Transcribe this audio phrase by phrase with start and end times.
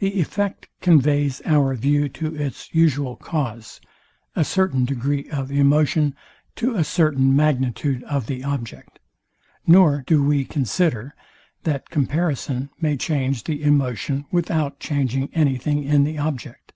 [0.00, 3.80] The effect conveys our view to its usual cause,
[4.34, 6.16] a certain degree of emotion
[6.56, 8.98] to a certain magnitude of the object;
[9.64, 11.14] nor do we consider,
[11.62, 16.72] that comparison may change the emotion without changing anything in the object.